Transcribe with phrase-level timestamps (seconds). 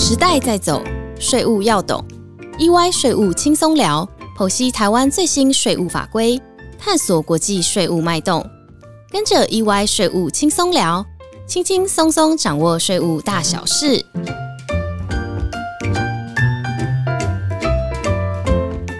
[0.00, 0.80] 时代在走，
[1.18, 2.02] 税务要懂。
[2.56, 6.40] EY 税务轻松聊，剖析台湾最新税务法规，
[6.78, 8.48] 探索国际税务脉动。
[9.10, 11.04] 跟着 EY 税务轻松聊，
[11.48, 14.06] 轻轻松松掌握税务大小事。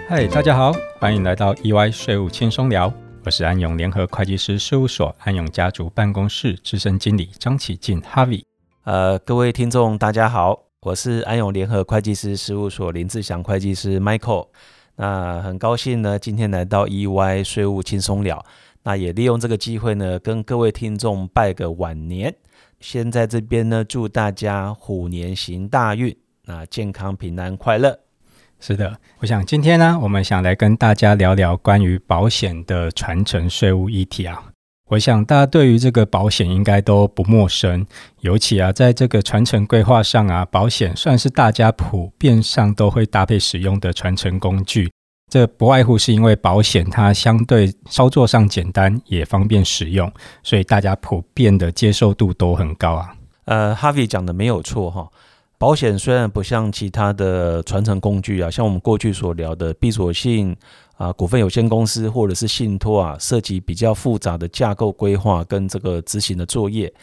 [0.09, 2.91] 嗨，大家好，欢迎来到 EY 税务轻松聊。
[3.23, 8.43] 我是安永联合会计师事务所安永家族办公室资深经理张启进 Harvey。
[8.83, 14.47] 呃，各位听众，大家好，我是安永联合会计师事务所林志祥会计师 Michael。
[14.95, 18.45] 那很高兴呢，今天来到 EY 税务轻松聊。
[18.83, 22.33] 那也利用这个机会呢，跟各位听众拜个晚年。
[22.79, 26.15] 先在这边呢，祝大家虎年行大运，
[26.45, 27.99] 那健康平安快乐。
[28.61, 34.53] 是的，我想今天呢，我们想来跟大家聊聊关于保险的传承税务议题啊。
[34.89, 37.85] 我想大家对于这个保险应该都不陌生，
[38.21, 44.91] 尤其啊，在这个传承规划上啊，保险算是大家普遍上都会搭配使用的传承工具。
[45.31, 53.13] 这不外乎是因为保险它相对操作上简单，也方便使用，所以大家普遍的接受度都很高啊。
[53.45, 55.07] 呃，哈维讲的没有错哈。
[55.59, 60.55] 保险虽然不像其他的传承工具啊，像我们过去所聊的闭锁性
[60.95, 66.93] 啊股份有限公司或者是信托啊，涉及比较复杂的架构规划跟这个执行的作业，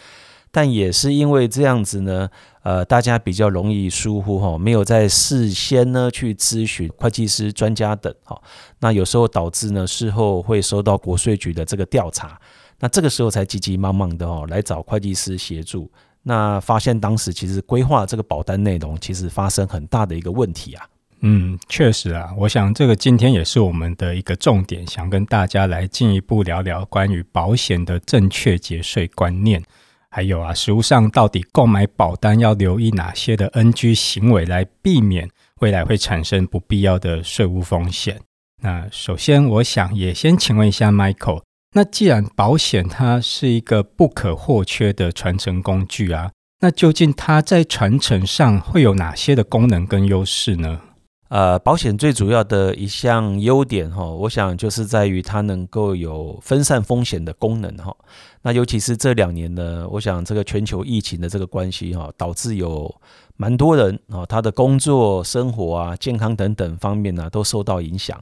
[0.51, 2.27] 但也是因为这样子呢，
[2.63, 8.41] 呃，大家比较容易疏忽哈，没有在事先呢去咨询会计师专家等哈，
[8.81, 12.41] 那有时候导致呢事后会收到国税局的这个调查，
[12.81, 15.91] 那这个时候才急急忙忙的哦来找会计师协助。
[16.29, 20.85] 那发现当时其实规划这个保单内容，其实发生很大的一个问题啊。
[21.21, 29.63] 嗯，确实啊，我想这个今天也是我们的一个重点，想跟大家来进一步聊聊关于保险的正确节税观念，
[30.11, 38.21] 还有啊，实务上到底购买保单要留意哪些的 NG 行为，来避免未来会产生不必要的税务风险。
[38.63, 41.43] 那首先，我想也先请问一下 Michael。
[41.77, 50.81] 那既然保险它是一个不可或缺的传承工具啊，那究竟它在传承上会有哪些的功能跟优势呢？
[51.29, 57.95] 呃，保险最主要的一项优点哈，我想就是在于它能够有分散风险的功能哈。
[58.41, 62.91] 那尤其是这两年呢，我想这个全球疫情的这个关系哈，导致有
[63.37, 68.19] 蛮多人啊，他的工作、生活啊、健康等等方面呢，都受到影响。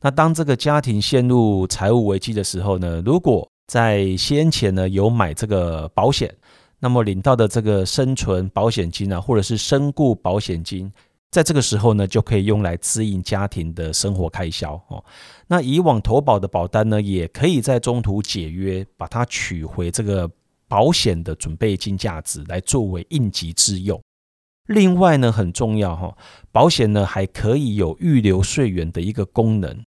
[0.00, 6.32] 那当这个家庭陷入财务危机的时候呢，如果在先前呢有买这个保险，
[6.78, 10.90] 那么领到的这个生存保险金啊，或者是身故保险金，
[11.32, 15.04] 在这个时候呢就可以用来支应家庭的生活开销哦。
[15.48, 20.30] 那以往投保的保单呢，也可以在中途解约，把它取回这个
[20.68, 24.00] 保险的准备金价值来作为应急之用。
[24.68, 26.16] 另外呢，很重要哈，
[26.52, 29.84] 保险呢还可以有预留税源的一个功能。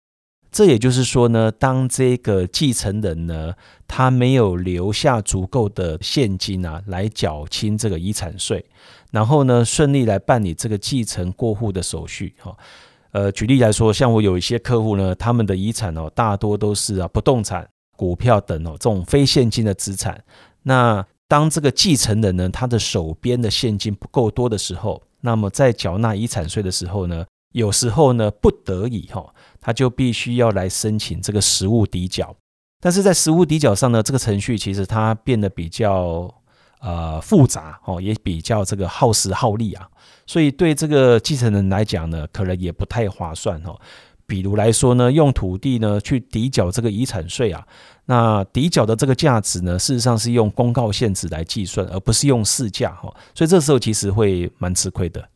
[0.59, 3.55] 这也就是说呢，当这个继承人呢，
[3.87, 8.65] 他没有留下足够的现金啊，来缴清这个遗产税，
[9.13, 12.35] 然后呢，顺利来办理这个继承过户的手续。
[12.41, 12.57] 哈，
[13.13, 17.65] 呃，举例来说，像我有一些客户呢，他们的遗产哦，大多都是啊不动产、
[17.97, 20.25] 股票等哦这种非现金的资产。
[20.65, 29.35] 那当这个继承人呢，他的手边的现金不够多的时候，那么在缴纳遗产税的时候呢，有时候呢，不得已哈。
[29.61, 32.35] 他就必须要来申请这个实物抵缴，
[32.81, 36.33] 但是在实物抵缴上呢，这个程序其实它变得比较
[36.81, 39.87] 呃复杂哦，也比较这个耗时耗力啊，
[40.27, 43.79] 所以对这个继承人来讲呢，可能也不太划算哦。
[44.27, 47.67] 比如来说呢，用土地呢去抵缴这个遗产税啊，
[48.07, 55.29] 那抵缴的这个价值呢，事实上是用公告现值来计算，而不是用市价哈，所以这时候其实会蛮吃亏的。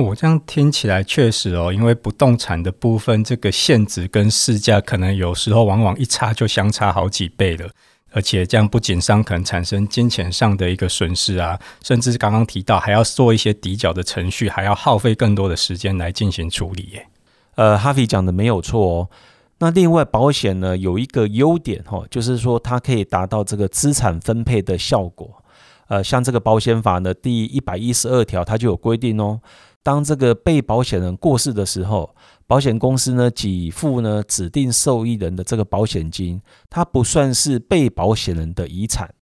[0.00, 7.70] 我这样听起来确实哦，因为不动产的部分，这个现值跟市价可能有时候往往一差就相差好几倍了，
[8.12, 17.06] 而且这样不仅上可能产生金钱上的一个损失啊，甚至刚刚提到还要做一些抵缴的程序，还要耗费更多的时间来进行处理耶。
[17.54, 19.08] 呃，哈菲讲的没有错哦。
[19.58, 25.42] 那另外保险呢有一个优点哈，就是说它可以达到这个资产分配的效果。
[25.88, 29.40] 呃，像这个保险法呢第一百一十二条，它就有规定哦。
[29.82, 32.14] 当这个被保险人过世的时候，
[32.46, 39.14] 保险公司呢给付呢指定受益人的这个保险金，它不算是被保险人的遗产。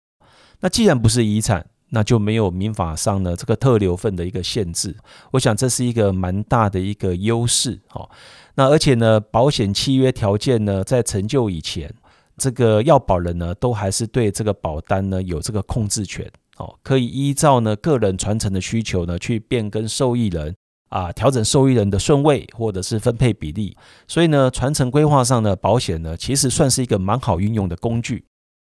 [0.60, 4.96] 那既然不是遗产，那就没有民法上的这个特留份的一个限制。
[5.32, 8.08] 我想这是一个蛮大的一个优势哦。
[8.54, 11.92] 那而且呢，保险契约条件呢在成就以前，
[12.38, 16.26] 这个要保人呢都还是对这个保单呢有这个控制权。
[16.56, 20.54] 哦，可以依照呢个人传承的需求呢去变更受益人
[20.88, 23.76] 啊，调整受益人的顺位或者是分配比例。
[24.08, 28.24] 所以呢，传承规划上呢保险呢，其实算是一个蛮好运用的工具。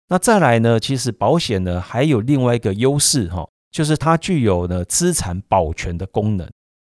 [0.10, 6.50] 那再来呢，其实保险呢还有另外一个优势哈，就是它具有呢资产保全的功能。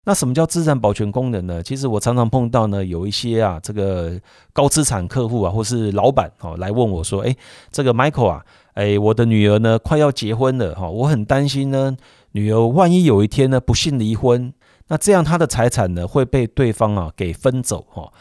[0.05, 1.63] 那什么叫资产保全功能呢？
[1.63, 4.21] 其实我常常碰到呢，有一些啊，这个
[4.53, 7.37] 高资产客户啊，或是老板哦，来问我说：“哎，
[7.71, 8.45] 这个 Michael 啊，
[8.75, 11.97] 哎，我的女儿呢快要结婚了哈，我很担心呢，
[12.33, 14.53] 女儿万一有一天呢不幸离婚，
[14.89, 18.13] 那这样她的财产呢会被对方啊给分走哈。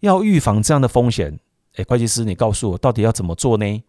[0.00, 1.38] 要预防这样的风险，
[1.76, 3.82] 哎，会计师，你告诉我到底要怎么做呢？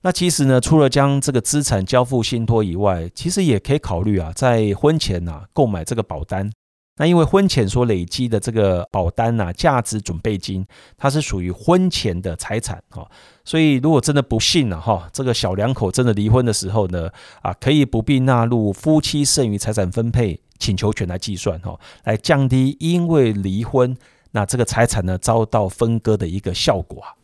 [0.00, 6.50] 那其实呢，除了将这个资产交付信托以外，其实也可以考虑啊，在婚前呐购买这个保单。
[6.96, 10.64] 那因为婚前所累积的这个保单呐，价值准备金，
[10.96, 13.04] 它是属于婚前的财产哈，
[13.44, 17.10] 所以如果真的不幸了哈，这个小两口真的离婚的时候呢，
[17.42, 23.96] 啊，可以不必纳入夫妻剩余财产分配请求权来计算哈，来降低因为离婚
[24.30, 27.14] 那这个财产呢遭到分割的一个效果啊。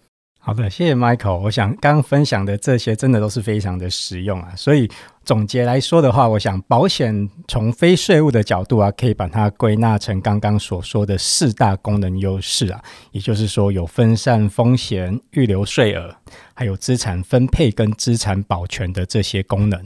[0.42, 1.38] 好的，谢谢 Michael。
[1.38, 4.54] 我想刚刚分享的这些真的都是非常的实用啊。
[4.56, 4.90] 所以
[5.30, 12.82] 总结来说的话，我想保险从非税务的角度啊，可以把它归纳成刚刚所说的四大功能优势啊，
[13.12, 16.16] 也就是说有分散风险、预留税额，
[16.52, 19.80] 还有资产分配跟资产保全的这些功能。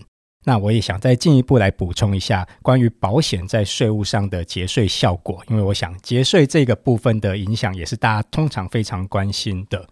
[0.46, 9.86] 那我也想再进一步来补充一下关于保险在税务上的节税效果，因为我想节税这个部分的影响也是大家通常非常关心的。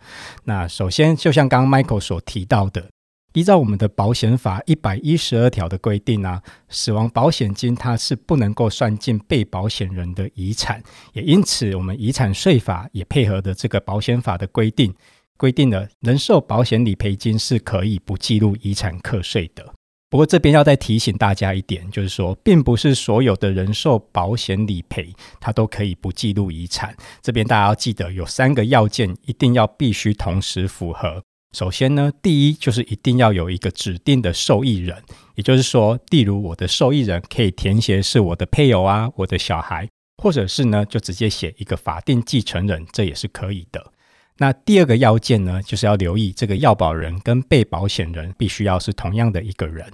[0.44, 2.88] 那首先，就像刚刚 Michael 所提到的，
[3.34, 10.82] 依照我们的保险法一百一十二条的规定啊，死亡保险金它是不能够算进被保险人的遗产，
[11.14, 14.94] 也因此我们遗产税法也配合的这个保险法的规定，
[15.36, 19.72] 规定了人寿保险理赔金是可以不计入遗产课税的。
[20.10, 26.94] 不过这边要再提醒大家一点，就是说，并不是所有的人寿保险理赔它都可以不记录遗产。
[27.22, 31.22] 这边大家要记得有三个要件，一定要必须同时符合。
[31.52, 35.02] 首先呢，第一就是一定要有一个指定的受益人，
[35.34, 39.86] 也就是说，例如我的受益人可以填写是我的配偶啊，我的小孩，
[40.22, 43.92] 或者是呢就直接写一个法定继承人，这也是可以的。
[44.38, 49.86] 那第二个要件呢，就是要留意这个要保人跟被保险人必须要是同样的一个人。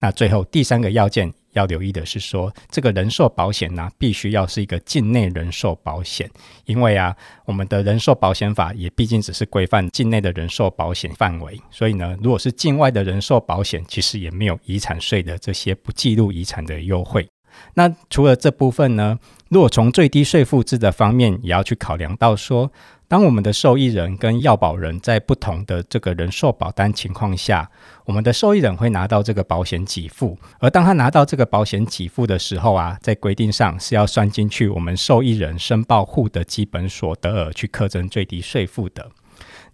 [0.00, 6.30] 那最后第三个要件要留意的是说，这个人寿保险呢，必须要是一个境内人寿保险，
[6.66, 7.16] 因为啊，
[7.46, 17.26] 我们的人寿保险法也毕竟只是规范境内的人寿保险范围，所以呢，如果是境外的人寿保险，其实也没有遗产税的这些不记入遗产的优惠。
[17.74, 19.18] 那除了这部分呢，
[19.48, 22.70] 如果从最低税负制的方面，也要去考量到说。
[23.06, 27.70] 当我们的受益人跟要保人在不同的这个人寿保单情况下，
[28.06, 39.10] 我们的受益人会拿到这个保险给付，而当他拿到这个保险给付的时候啊，在规定上是要算进去我们受益人申报户的基本所得额去课征最低税负的。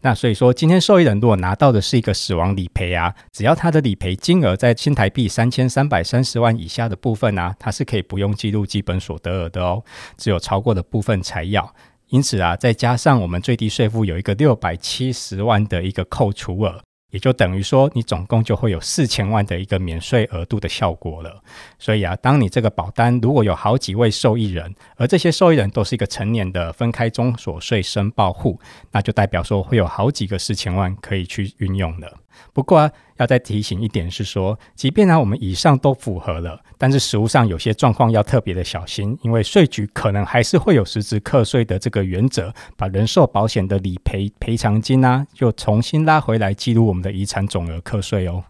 [0.02, 9.84] 那所以说，今天受益人如果拿到的是一个死亡理赔啊，只要他的理赔金额在新台币三千三百三十万以下的部分啊，他是可以不用记录基本所得额的哦，
[10.16, 11.74] 只有超过的部分才要。
[12.08, 21.42] 因此啊，再加上我们最低税负有一个六百七十万的一个扣除额，也就等于说你总共就会有四千万的一个免税额度的效果了。
[21.78, 28.58] 所以啊，当你这个保单如果有好几位受益人，而这些受益人都是一个成年的分开中所税申报户，
[28.92, 32.12] 那就代表说会有好几个四千万可以去运用的。
[32.52, 48.44] 不过，要再提醒一点是说，即便呢我们以上都符合了，但是实物上有些状况要特别的小心，因为税局可能还是会有实质课税的这个原则，把人寿保险的理赔赔偿金啊，又重新拉回来记录我们的遗产总额课税哦。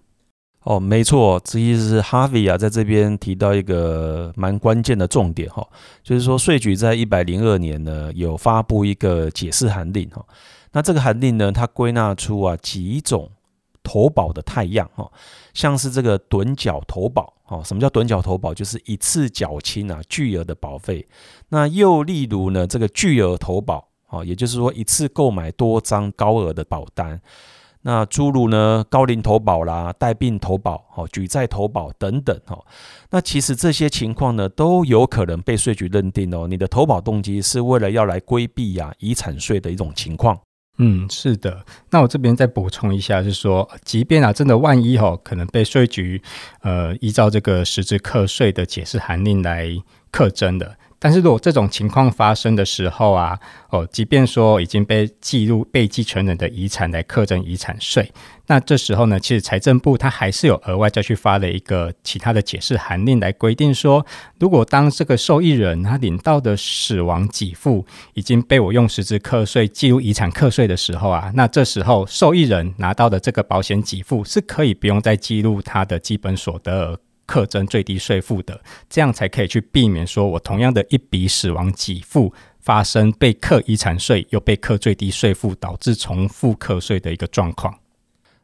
[0.63, 5.67] 哦，没错，这意思是哈维啊，在这边提到一个蛮关键的重点哈，
[6.03, 10.23] 就是说税局在一百零二年呢有发布一个解释函令哈，
[10.73, 13.31] 那这个函令呢，它归纳出啊几种。
[13.83, 15.11] 投保的太阳哈，
[15.55, 18.55] 像是这个趸缴投保哦，什么叫趸缴投保？
[18.55, 21.07] 就是一次缴清啊巨额的保费。
[21.49, 27.21] 那又例如呢，这个巨额投保哦，也就是说一次购买多张高额的保单。
[27.83, 32.63] 那诸如呢高龄投保啦、带病投保、哦举债投保等等哈。
[33.09, 40.39] 那其实这些情况呢，都有可能被税局认定哦，你的投保动机是为了要来规避呀遗产税的一种情况。
[40.83, 41.63] 嗯，是的。
[41.91, 46.23] 那我这边再补充一下，是说，即便啊，真的万一哈，可能被税局
[46.63, 49.69] 呃依照这个实质课税的解释函令来
[50.11, 53.41] 课征的，但是如果这种情况发生的时候啊，
[53.71, 58.13] 哦，即便说已经被记录被继承人的遗产来课征遗产税，
[58.49, 64.05] 那这时候呢，其实财政部它还是有额外再去发了一个其他的解释函令来规定说，
[64.39, 77.01] 如果当这个受益人他领到的死亡给付已经被我用实质课税记录遗产课税的时候啊，那这时候受益人拿到的这个保险给付是可以不用再记录他的基本所得额。
[77.31, 87.73] 课征最低税负的，这样才可以去避免说我同样的一笔死亡给付发生被课遗产税又被课最低税负，导致重复课税的一个状况。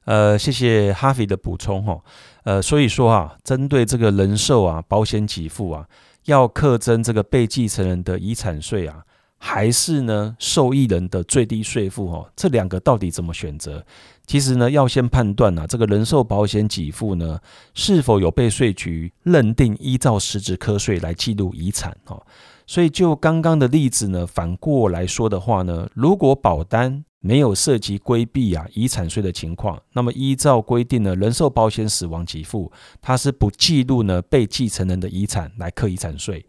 [0.04, 2.00] 呃，谢谢哈菲的补充哈。
[2.44, 5.84] 呃，所以说啊，针对这个人寿啊保险给付啊，
[6.26, 9.02] 要课征这个被继承人的遗产税啊。
[9.38, 13.84] 还是呢，受益人的最低税负哦，这两个到底怎么选择？
[14.26, 17.38] 其实呢，要先判断呐，这个人寿保险给付呢，
[17.74, 22.20] 是否有被税局认定依照实质课税来记录遗产哦。
[22.66, 36.44] 所以就刚刚的例子呢，反过来说的话呢，如果保单没有涉及规避啊遗产税的情况，那么依照规定呢，人寿保险死亡给付，它是不记录呢被继承人的遗产来课遗产税。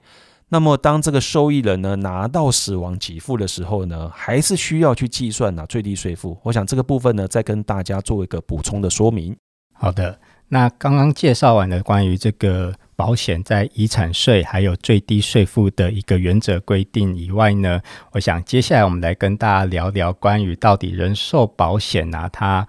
[0.49, 6.37] 那么，当这个受益人呢拿到死亡给付的时候呢，还是需要去计算呢最低税负。
[6.43, 9.35] 我想这个部分呢，再跟大家做一个补充的说明。
[9.73, 17.81] 好的，那刚刚介绍完了关于这个保险在遗产税还有最低税负的一个原则规定以外呢，
[18.13, 22.65] 我想接下来我们来跟大家聊聊关于到底人寿保险啊，它。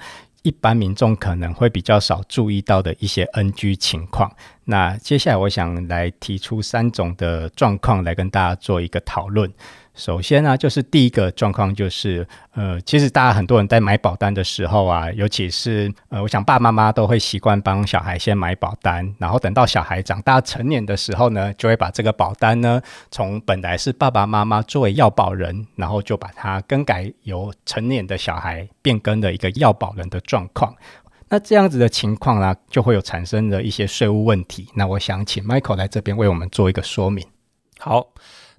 [0.49, 4.35] 一般民众可能会比较少注意到的一些 NG 情况。
[4.65, 9.53] 那接下来我想来提出三种的状况来跟大家做一个讨论。
[9.99, 30.73] 首先呢，就是第一个状况就是，呃，其实大家很多人在买保单的时候啊，尤其是呃，我想爸爸妈妈都会习惯帮小孩先买保单，然后等到小孩长大成年的时候呢，就会把这个保单呢，从本来是爸爸妈妈作为要保人，然后就把它更改由成年的小孩变更的一个要保人的状况。
[31.29, 34.69] 那这样子的情况呢，就会有产生的一些税务问题。
[34.77, 37.27] 那我想请 Michael 来这边为我们做一个说明。
[37.81, 38.07] 好。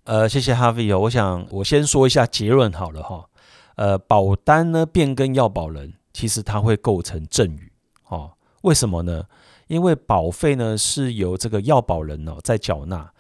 [0.10, 0.98] 呃，谢谢哈维哦。
[1.02, 3.30] 我想我先说一下结论好了哈。
[3.76, 7.72] 呃，保单呢变更要保人，其实它会构成赠与
[8.08, 8.32] 哦。
[8.64, 9.26] 为什么呢？
[9.68, 13.12] 因为保费呢是由这个要保人哦在缴纳，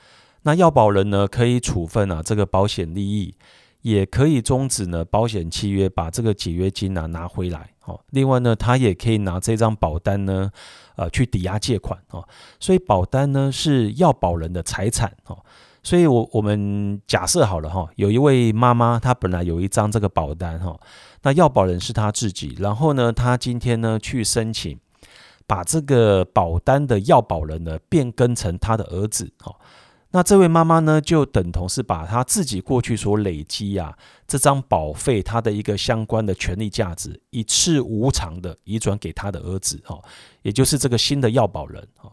[0.41, 3.35] 那要保人呢可以处分啊这个保险利益，
[3.81, 8.01] 也可以终止呢保险契约，把这个解约金啊拿回来哦。
[8.09, 10.49] 另外呢，他也可以拿这张保单呢
[10.95, 12.27] 呃去抵押借款哦。
[12.59, 15.37] 所以保单呢是要保人的财产哦。
[15.89, 20.79] 所以，我我们假设好了哈，有一位妈妈，她本来有一张这个保单哈，
[21.23, 24.77] 那要保人是她自己，然后呢，她今天呢去申请，
[25.47, 29.55] 把这个保单的要保人呢变更成她的儿子哈，
[30.11, 33.91] 那这位妈妈呢就等同是把她自己过去所累积啊
[34.27, 39.99] 这张保费她的一个相关的权利价值一次无偿的移转给她的儿子哈，
[40.43, 42.11] 也就是这个新的要保人哈。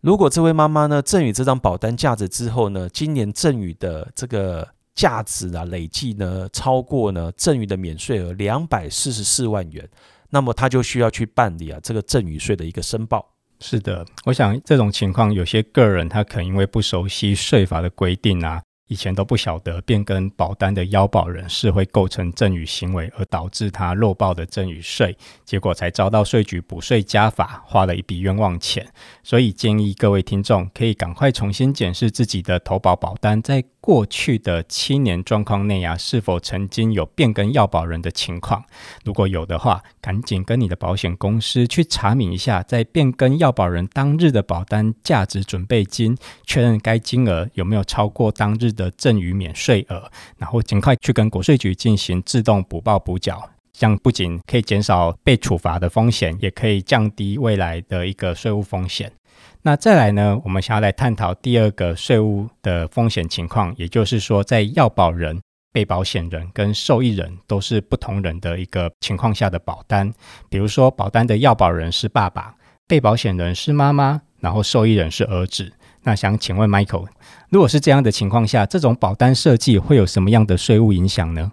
[0.00, 9.88] 如果这位妈妈呢赠与这张保单价值之后呢，今年赠与的这个价值啊累计呢超过呢赠与的免税额两百四十四万元，
[10.30, 13.28] 那么她就需要去办理啊这个赠与税的一个申报。
[13.60, 18.62] 是的，我想这种情况有些个人他可能因为不熟悉税法的规定啊。
[18.88, 28.86] 以前都不晓得变更保单的腰保人是会构成赠与行为，而导致他漏报的赠与税，结果才遭到税局补税加罚，花了一笔冤枉钱。
[29.22, 38.62] 所以建议各位听众可以赶快重新检视自己的投保保单，在过去的七年状况内啊，是否曾经有变更要保人的情况？
[39.02, 46.16] 如果有的话，赶紧跟你的保险公司去查明一下，在变更要保人当日的保单价值准备金，
[46.46, 48.68] 确认该金额有没有超过当日。
[48.78, 59.10] 的赠与免税额，然后尽快去跟国税局进行自动补报补缴，这样不仅可以减少被处罚的风险，也可以降低未来的一个税务风险。
[59.62, 65.40] 那再来呢，我们想要来探讨第二个税务的风险情况，也就是说，在要保人、
[65.72, 70.12] 被保险人跟受益人都是不同人的一个情况下的保单，
[70.48, 72.54] 比如说保单的要保人是爸爸，
[72.86, 75.72] 被保险人是妈妈，然后受益人是儿子。
[76.04, 77.06] 那想请问 Michael，
[77.50, 81.52] 如果是这样的情况下，这种保单设计会有什么样的税务影响呢？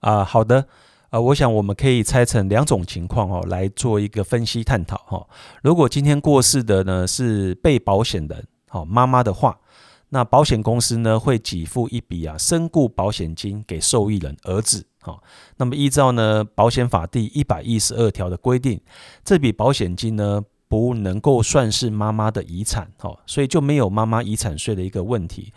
[0.00, 0.66] 啊，好的，
[1.10, 5.26] 呃，我想我们可以拆成两种情况哦，来做一个分析探讨哈。
[5.62, 9.58] 如果今天过世的呢是被保险人，好妈妈的话，
[10.10, 15.22] 那保险公司呢会给付一笔啊身故保险金给受益人儿子，好，
[15.56, 18.80] 那么依照呢保险法第一百一十二条的规定，
[19.24, 20.42] 这笔保险金呢。
[20.70, 25.52] 不能够算是妈妈的遗产，哦，所以就没有妈妈遗产税的一个问题。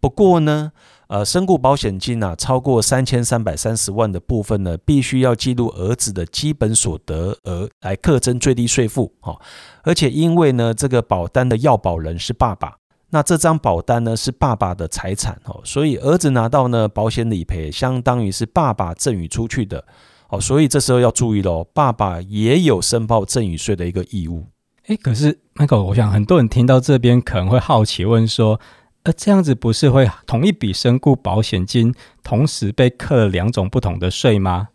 [0.00, 0.72] 不过呢，
[1.06, 9.12] 呃，身故保险金啊，超过三千三百三十万的部分呢，必须要记录儿子的基本所得额来课征最低税负。
[9.20, 9.38] 哈，
[9.82, 12.76] 而且因为呢，这个保单的要保人是爸爸，
[13.10, 19.84] 那这张保单呢是爸爸的财产哦，所以儿子拿到呢保险理赔，相当于是爸爸赠与出去的。
[20.30, 24.46] 哦，所以这时候要注意喽，爸爸也有申报赠与税的一个义务。
[24.86, 28.58] 哎，可是 Michael，我想很多人听到这边可能会好奇问说。
[29.04, 34.68] 而，这样子不是会同一笔身故保险金同时被课了两种不同的税吗？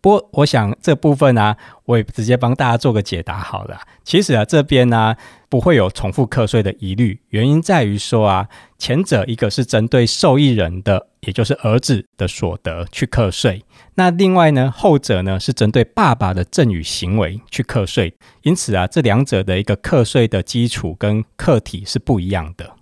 [0.00, 3.80] 不过，我想这部分呢，我也直接帮大家做个解答好了。
[4.04, 5.16] 其实啊，这边呢
[5.48, 13.64] 不会有重复课税的疑虑，原因在于说啊，前者一个是针对受益人的，也就是儿子的所得去课税，
[13.94, 18.14] 那另外呢，后者呢是针对爸爸的赠与行为去课税。
[18.42, 22.73] 因此啊，这两者的一个课税的基础跟课体是不一样的。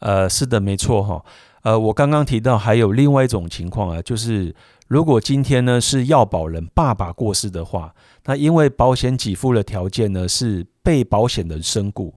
[0.00, 1.24] 呃，是的，没错哈。
[1.62, 4.54] 呃，我刚刚提到还有另外一种情况啊，就是
[4.88, 12.14] 如果今天呢是要保人爸爸过世的话，那因为保险给付的条件呢是被保险人身故，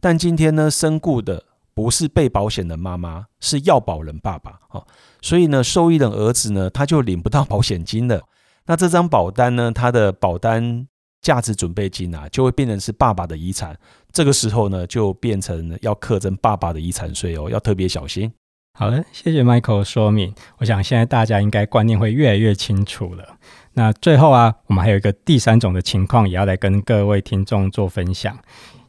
[0.00, 1.42] 但今天呢身故的
[1.74, 4.82] 不是被保险的妈妈，是要保人爸爸啊，
[5.20, 8.22] 所以呢受益人儿子呢他就领不到保险金了。
[8.66, 10.86] 那这张保单呢，他的保单。
[11.24, 13.74] 价值准备金啊，就会变成是爸爸的遗产，
[14.12, 18.30] 这个时候呢，就变成要课征爸爸的遗产税哦，要特别小心。
[18.78, 23.24] 好的，谢谢 Michael 说明，我想现在大家应该观念会越来越清楚了。
[23.72, 28.38] 那最后啊，我们还有一个第三种的情况，也要来跟各位听众做分享，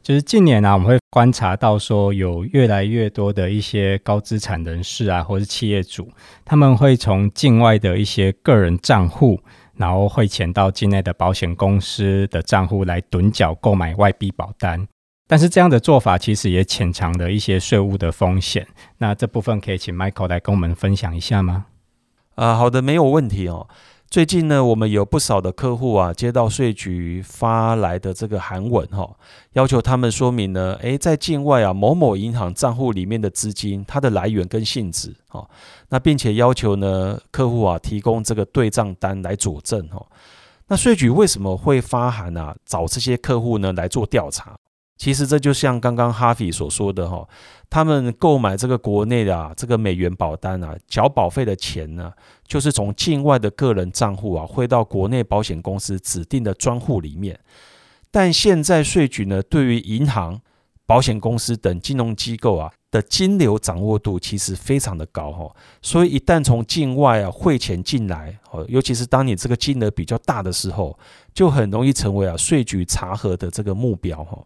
[0.02, 6.10] 就是近年呢，我们会观察到说，有越来越多的一些高资产人士啊，或是企业主，
[6.44, 9.40] 他们会从境外的一些个人账户。
[9.76, 14.86] 然后汇钱到境内的保险公司的账户来趸缴购买外币保单，
[15.26, 18.66] 但是这样的做法其实也潜藏了一些税务的风险。
[18.98, 21.66] 那这部分可以请 Michael 来跟我们分享一下吗？
[22.36, 23.68] 啊，好的，没有问题哦。
[24.16, 29.14] 最近呢，我们有不少的客户啊，接到税局发来的这个函文哈，
[29.52, 35.46] 要求他们说明呢，诶，在境外啊某某银行账户里面的资金，它的来源跟性质哦，
[35.90, 40.02] 那并且要求呢客户啊提供这个对账单来佐证哈。
[40.68, 44.56] 那税局为什么会发函啊，找这些客户呢来做调查？
[44.96, 47.28] 其实这就像刚刚哈菲所说的哈，
[47.68, 52.10] 他们购买这个国内的啊这个美元保单啊，缴保费的钱呢，
[52.46, 57.38] 就是从境外的个人账户啊汇到国内保险公司指定的专户里面。
[58.10, 60.40] 但现在税局呢，对于银行、
[60.86, 70.98] 保险公司等金融机构啊的金流掌握度其实非常的高哈，所以一旦从境外啊汇钱进来，哦，尤其是当你这个金额比较大的时候，
[71.34, 74.42] 就很容易成为啊税局查核的这个目标哈。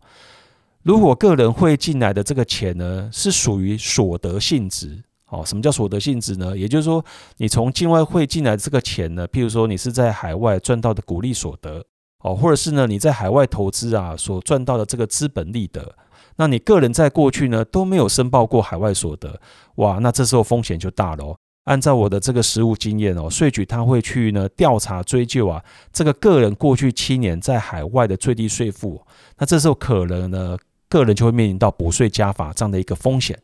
[0.82, 6.56] 如果个人汇进来的这个钱呢，是属于所得性质，哦，什么叫所得性质呢？
[6.56, 7.04] 也就是说，
[7.36, 11.84] 你从境外汇进来这个钱呢，譬如说你是在海外赚到的股利所得，
[12.22, 15.94] 哦，或者是呢你在海外投资啊所赚到的这个资本利得，
[16.36, 19.38] 那你个人在过去呢都没有申报过海外所得，
[19.74, 21.36] 哇，那这时候风险就大了。
[21.64, 25.62] 按照我的这个实务经验哦，税局他会去呢调查追究啊，
[25.92, 29.00] 这个个人过去七年在海外的最低税负，
[29.36, 30.56] 那这时候可能呢。
[30.90, 33.38] 个人就会面临到补税加法这样的一个风险。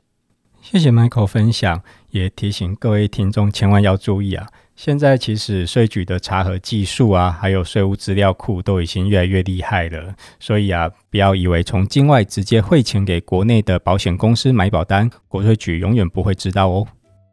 [0.61, 1.81] 谢谢 Michael 分享，
[2.11, 4.49] 也提醒各位听众千万要注意啊！
[4.75, 16.87] 现在其实税局的查核技术啊，还有税务资料库都已经越来越厉害了，所以啊，不要以为从境外直接汇钱给国内的保险公司买保单，国税局永远不会知道哦。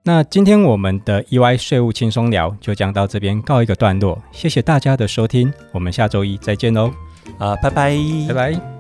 [0.04, 6.91] 那今天我们的 EY 税务轻松聊就将到这边告一个段落，谢谢大家的收听，我们下周一再见喽！
[7.39, 7.97] 啊，拜拜，
[8.28, 8.73] 拜拜。